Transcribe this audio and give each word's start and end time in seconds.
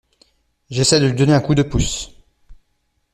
J’essaie 0.71 0.99
de 0.99 1.05
lui 1.05 1.13
donner 1.13 1.35
un 1.35 1.39
coup 1.39 1.53
de 1.53 1.61
pouce. 1.61 2.09